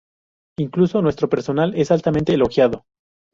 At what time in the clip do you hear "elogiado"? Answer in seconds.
2.33-2.85